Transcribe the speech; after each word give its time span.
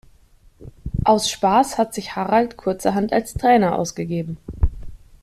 Aus 1.03 1.29
Spaß 1.29 1.77
hat 1.77 1.93
sich 1.93 2.15
Harald 2.15 2.57
kurzerhand 2.57 3.13
als 3.13 3.35
Trainer 3.35 3.77
ausgegeben. 3.77 4.37